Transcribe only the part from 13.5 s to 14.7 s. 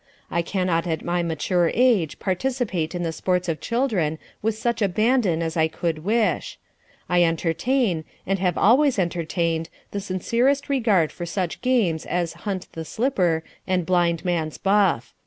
and Blind Man's